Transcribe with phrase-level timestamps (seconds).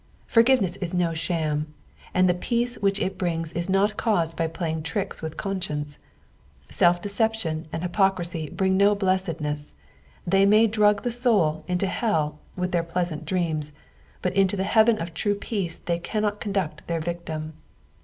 [0.25, 1.75] Forgiveness is no sham,
[2.11, 5.99] and the Seace which it brings is not caused by playing tricks with conscience.
[6.71, 9.73] Self eception and hypocrisy bring no blessedness,
[10.25, 13.73] they msy drug the soul into hetl with pleasant dreams,
[14.23, 17.53] but into the heaven of true peace they cannot con duct their victim.